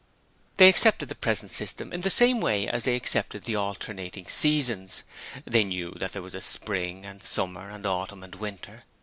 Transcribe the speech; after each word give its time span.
They 0.57 0.67
accepted 0.67 1.09
the 1.09 1.13
present 1.13 1.51
system 1.51 1.93
in 1.93 2.01
the 2.01 2.09
same 2.09 2.41
way 2.41 2.67
as 2.67 2.85
they 2.85 2.95
accepted 2.95 3.43
the 3.43 3.55
alternating 3.55 4.25
seasons. 4.25 5.03
They 5.45 5.63
knew 5.63 5.91
that 5.91 6.13
there 6.13 6.23
was 6.23 6.33
spring 6.43 7.05
and 7.05 7.21
summer 7.21 7.69
and 7.69 7.85
autumn 7.85 8.23
and 8.23 8.33
winter. 8.33 8.85